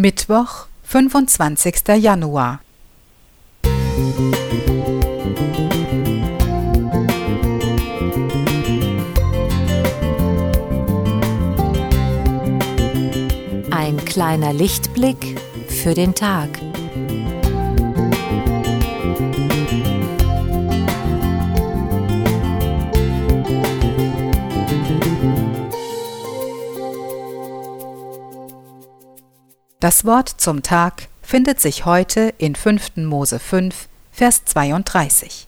Mittwoch, 0.00 0.68
25. 0.84 1.88
Januar. 1.96 2.60
Ein 13.72 13.96
kleiner 14.04 14.52
Lichtblick 14.52 15.36
für 15.66 15.94
den 15.94 16.14
Tag. 16.14 16.48
Das 29.80 30.04
Wort 30.04 30.28
zum 30.28 30.64
Tag 30.64 31.06
findet 31.22 31.60
sich 31.60 31.84
heute 31.84 32.34
in 32.38 32.56
5. 32.56 32.96
Mose 32.96 33.38
5, 33.38 33.86
Vers 34.10 34.44
32. 34.44 35.46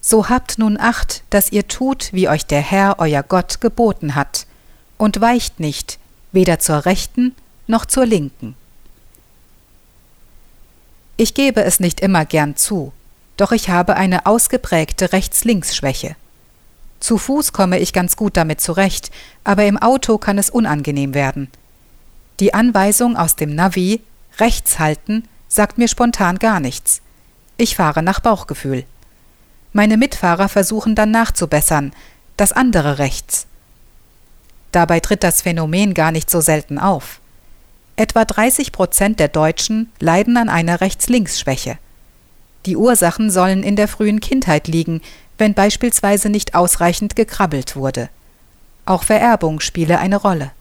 So 0.00 0.30
habt 0.30 0.58
nun 0.58 0.80
Acht, 0.80 1.22
dass 1.28 1.52
ihr 1.52 1.68
tut, 1.68 2.14
wie 2.14 2.30
euch 2.30 2.46
der 2.46 2.62
Herr 2.62 2.98
euer 2.98 3.22
Gott 3.22 3.60
geboten 3.60 4.14
hat, 4.14 4.46
und 4.96 5.20
weicht 5.20 5.60
nicht, 5.60 5.98
weder 6.32 6.58
zur 6.58 6.86
rechten 6.86 7.34
noch 7.66 7.84
zur 7.84 8.06
linken. 8.06 8.54
Ich 11.18 11.34
gebe 11.34 11.62
es 11.62 11.78
nicht 11.78 12.00
immer 12.00 12.24
gern 12.24 12.56
zu, 12.56 12.94
doch 13.36 13.52
ich 13.52 13.68
habe 13.68 13.96
eine 13.96 14.24
ausgeprägte 14.24 15.12
Rechts-Links-Schwäche. 15.12 16.16
Zu 17.00 17.18
Fuß 17.18 17.52
komme 17.52 17.78
ich 17.78 17.92
ganz 17.92 18.16
gut 18.16 18.38
damit 18.38 18.62
zurecht, 18.62 19.10
aber 19.44 19.66
im 19.66 19.76
Auto 19.76 20.16
kann 20.16 20.38
es 20.38 20.48
unangenehm 20.48 21.12
werden– 21.12 21.50
die 22.40 22.54
Anweisung 22.54 23.16
aus 23.16 23.36
dem 23.36 23.54
Navi 23.54 24.00
rechts 24.38 24.78
halten 24.78 25.28
sagt 25.48 25.78
mir 25.78 25.88
spontan 25.88 26.38
gar 26.38 26.60
nichts. 26.60 27.02
Ich 27.56 27.76
fahre 27.76 28.02
nach 28.02 28.20
Bauchgefühl. 28.20 28.84
Meine 29.72 29.96
Mitfahrer 29.96 30.48
versuchen 30.48 30.94
dann 30.94 31.10
nachzubessern, 31.10 31.92
das 32.36 32.52
andere 32.52 32.98
rechts. 32.98 33.46
Dabei 34.72 35.00
tritt 35.00 35.22
das 35.22 35.42
Phänomen 35.42 35.94
gar 35.94 36.12
nicht 36.12 36.30
so 36.30 36.40
selten 36.40 36.78
auf. 36.78 37.20
Etwa 37.96 38.24
30 38.24 38.72
Prozent 38.72 39.20
der 39.20 39.28
Deutschen 39.28 39.92
leiden 39.98 40.36
an 40.36 40.48
einer 40.48 40.80
Rechts-Links-Schwäche. 40.80 41.76
Die 42.64 42.76
Ursachen 42.76 43.30
sollen 43.30 43.62
in 43.62 43.76
der 43.76 43.88
frühen 43.88 44.20
Kindheit 44.20 44.68
liegen, 44.68 45.02
wenn 45.38 45.54
beispielsweise 45.54 46.30
nicht 46.30 46.54
ausreichend 46.54 47.16
gekrabbelt 47.16 47.76
wurde. 47.76 48.08
Auch 48.86 49.02
Vererbung 49.02 49.60
spiele 49.60 49.98
eine 49.98 50.16
Rolle. 50.16 50.52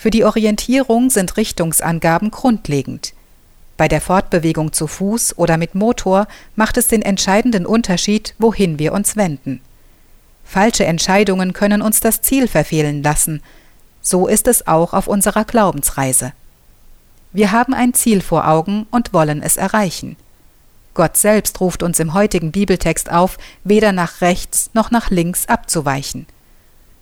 Für 0.00 0.10
die 0.10 0.24
Orientierung 0.24 1.10
sind 1.10 1.36
Richtungsangaben 1.36 2.30
grundlegend. 2.30 3.12
Bei 3.76 3.86
der 3.86 4.00
Fortbewegung 4.00 4.72
zu 4.72 4.86
Fuß 4.86 5.36
oder 5.36 5.58
mit 5.58 5.74
Motor 5.74 6.26
macht 6.56 6.78
es 6.78 6.88
den 6.88 7.02
entscheidenden 7.02 7.66
Unterschied, 7.66 8.34
wohin 8.38 8.78
wir 8.78 8.94
uns 8.94 9.16
wenden. 9.16 9.60
Falsche 10.42 10.86
Entscheidungen 10.86 11.52
können 11.52 11.82
uns 11.82 12.00
das 12.00 12.22
Ziel 12.22 12.48
verfehlen 12.48 13.02
lassen. 13.02 13.42
So 14.00 14.26
ist 14.26 14.48
es 14.48 14.66
auch 14.66 14.94
auf 14.94 15.06
unserer 15.06 15.44
Glaubensreise. 15.44 16.32
Wir 17.34 17.52
haben 17.52 17.74
ein 17.74 17.92
Ziel 17.92 18.22
vor 18.22 18.48
Augen 18.48 18.86
und 18.90 19.12
wollen 19.12 19.42
es 19.42 19.58
erreichen. 19.58 20.16
Gott 20.94 21.18
selbst 21.18 21.60
ruft 21.60 21.82
uns 21.82 22.00
im 22.00 22.14
heutigen 22.14 22.52
Bibeltext 22.52 23.12
auf, 23.12 23.36
weder 23.64 23.92
nach 23.92 24.22
rechts 24.22 24.70
noch 24.72 24.90
nach 24.90 25.10
links 25.10 25.44
abzuweichen. 25.44 26.24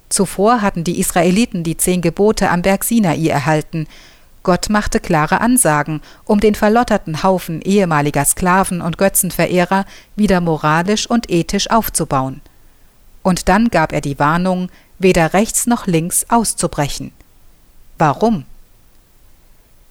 Zuvor 0.08 0.62
hatten 0.62 0.84
die 0.84 0.98
Israeliten 0.98 1.62
die 1.62 1.76
zehn 1.76 2.00
Gebote 2.00 2.50
am 2.50 2.62
Berg 2.62 2.84
Sinai 2.84 3.28
erhalten. 3.28 3.86
Gott 4.42 4.70
machte 4.70 5.00
klare 5.00 5.40
Ansagen, 5.40 6.00
um 6.24 6.40
den 6.40 6.54
verlotterten 6.54 7.22
Haufen 7.22 7.60
ehemaliger 7.60 8.24
Sklaven 8.24 8.80
und 8.80 8.96
Götzenverehrer 8.96 9.84
wieder 10.16 10.40
moralisch 10.40 11.08
und 11.08 11.30
ethisch 11.30 11.70
aufzubauen. 11.70 12.40
Und 13.22 13.48
dann 13.48 13.68
gab 13.68 13.92
er 13.92 14.00
die 14.00 14.18
Warnung, 14.18 14.70
weder 14.98 15.34
rechts 15.34 15.66
noch 15.66 15.86
links 15.86 16.24
auszubrechen. 16.28 17.12
Warum? 17.98 18.44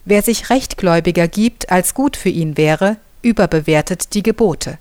Wer 0.04 0.22
sich 0.22 0.50
Rechtgläubiger 0.50 1.28
gibt, 1.28 1.70
als 1.70 1.94
gut 1.94 2.16
für 2.16 2.30
ihn 2.30 2.56
wäre, 2.56 2.96
überbewertet 3.22 4.14
die 4.14 4.22
Gebote. 4.22 4.78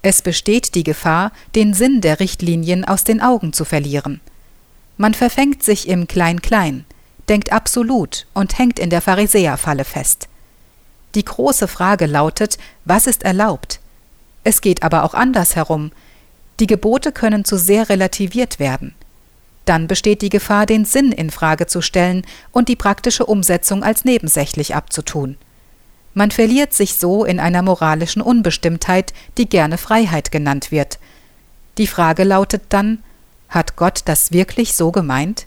Es 0.00 0.22
besteht 0.22 0.74
die 0.76 0.84
Gefahr, 0.84 1.32
den 1.56 1.74
Sinn 1.74 2.00
der 2.00 2.20
Richtlinien 2.20 2.84
aus 2.84 3.04
den 3.04 3.20
Augen 3.20 3.52
zu 3.52 3.64
verlieren. 3.64 4.20
Man 4.98 5.14
verfängt 5.14 5.62
sich 5.62 5.88
im 5.88 6.08
Klein-Klein, 6.08 6.84
denkt 7.28 7.52
absolut 7.52 8.26
und 8.34 8.58
hängt 8.58 8.80
in 8.80 8.90
der 8.90 9.00
Pharisäerfalle 9.00 9.84
fest. 9.84 10.28
Die 11.14 11.24
große 11.24 11.68
Frage 11.68 12.06
lautet, 12.06 12.58
was 12.84 13.06
ist 13.06 13.22
erlaubt? 13.22 13.80
Es 14.42 14.60
geht 14.60 14.82
aber 14.82 15.04
auch 15.04 15.14
andersherum. 15.14 15.92
Die 16.58 16.66
Gebote 16.66 17.12
können 17.12 17.44
zu 17.44 17.56
sehr 17.56 17.88
relativiert 17.88 18.58
werden. 18.58 18.94
Dann 19.64 19.86
besteht 19.86 20.20
die 20.20 20.30
Gefahr, 20.30 20.66
den 20.66 20.84
Sinn 20.84 21.12
in 21.12 21.30
Frage 21.30 21.66
zu 21.66 21.80
stellen 21.80 22.26
und 22.50 22.68
die 22.68 22.76
praktische 22.76 23.24
Umsetzung 23.24 23.84
als 23.84 24.04
nebensächlich 24.04 24.74
abzutun. 24.74 25.36
Man 26.14 26.32
verliert 26.32 26.72
sich 26.72 26.94
so 26.94 27.24
in 27.24 27.38
einer 27.38 27.62
moralischen 27.62 28.22
Unbestimmtheit, 28.22 29.12
die 29.36 29.48
gerne 29.48 29.78
Freiheit 29.78 30.32
genannt 30.32 30.72
wird. 30.72 30.98
Die 31.76 31.86
Frage 31.86 32.24
lautet 32.24 32.62
dann, 32.70 33.04
hat 33.48 33.76
Gott 33.76 34.02
das 34.04 34.32
wirklich 34.32 34.74
so 34.74 34.92
gemeint? 34.92 35.46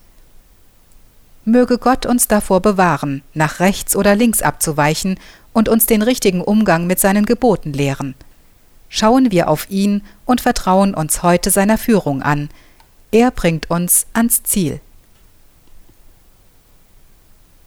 Möge 1.46 1.78
Gott 1.78 2.06
uns 2.06 2.28
davor 2.28 2.60
bewahren, 2.60 3.24
nach 3.34 3.60
rechts 3.60 3.96
oder 3.96 4.16
links 4.16 4.42
abzuweichen 4.42 5.20
und 5.54 5.70
uns 5.70 5.86
den 5.86 6.02
richtigen 6.02 6.42
Umgang 6.42 6.88
mit 6.88 7.00
seinen 7.00 7.26
Geboten 7.26 7.74
lehren. 7.74 8.16
Schauen 8.90 9.32
wir 9.32 9.48
auf 9.48 9.70
ihn 9.70 10.04
und 10.26 10.42
vertrauen 10.42 10.94
uns 10.94 11.24
heute 11.24 11.50
seiner 11.50 11.78
Führung 11.78 12.22
an. 12.22 12.50
Er 13.12 13.32
bringt 13.32 13.70
uns 13.72 14.06
ans 14.14 14.44
Ziel. 14.44 14.82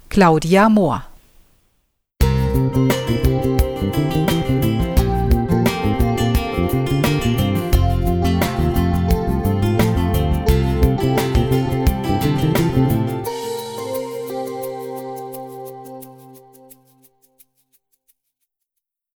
Claudia 0.09 0.69
Mohr 0.69 1.05